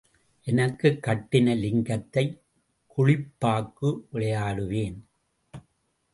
எனக்குக் 0.43 0.99
கட்டின 1.01 1.55
லிங்கத்தைக் 1.57 2.41
குழிப்பாக்கு 2.97 4.01
விளையாடுவேன். 4.13 4.97